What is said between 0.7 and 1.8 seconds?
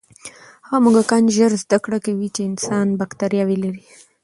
موږکان ژر زده